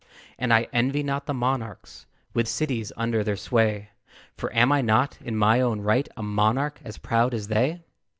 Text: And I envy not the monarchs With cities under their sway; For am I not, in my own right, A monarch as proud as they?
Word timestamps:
And 0.39 0.51
I 0.51 0.67
envy 0.73 1.03
not 1.03 1.27
the 1.27 1.33
monarchs 1.35 2.07
With 2.33 2.47
cities 2.47 2.91
under 2.97 3.23
their 3.23 3.37
sway; 3.37 3.89
For 4.35 4.51
am 4.51 4.71
I 4.71 4.81
not, 4.81 5.19
in 5.23 5.37
my 5.37 5.61
own 5.61 5.81
right, 5.81 6.09
A 6.17 6.23
monarch 6.23 6.81
as 6.83 6.97
proud 6.97 7.35
as 7.35 7.49
they? 7.49 7.83